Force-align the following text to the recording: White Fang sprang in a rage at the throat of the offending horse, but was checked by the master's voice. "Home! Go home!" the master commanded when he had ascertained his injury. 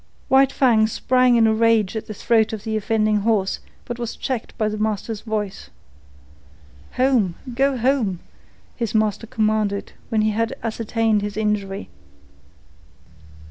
White 0.29 0.51
Fang 0.51 0.87
sprang 0.87 1.35
in 1.35 1.45
a 1.45 1.53
rage 1.53 1.95
at 1.95 2.07
the 2.07 2.13
throat 2.15 2.53
of 2.53 2.63
the 2.63 2.75
offending 2.75 3.17
horse, 3.17 3.59
but 3.85 3.99
was 3.99 4.15
checked 4.15 4.57
by 4.57 4.67
the 4.67 4.79
master's 4.79 5.21
voice. 5.21 5.69
"Home! 6.93 7.35
Go 7.53 7.77
home!" 7.77 8.19
the 8.79 8.91
master 8.97 9.27
commanded 9.27 9.93
when 10.09 10.21
he 10.23 10.31
had 10.31 10.55
ascertained 10.63 11.21
his 11.21 11.37
injury. 11.37 11.87